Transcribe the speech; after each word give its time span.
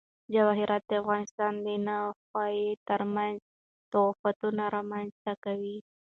جواهرات 0.33 0.83
د 0.87 0.91
افغانستان 1.01 1.53
د 1.65 1.67
ناحیو 1.87 2.79
ترمنځ 2.89 3.37
تفاوتونه 3.91 4.63
رامنځ 4.75 5.11
ته 5.23 5.33
کوي. 5.43 5.77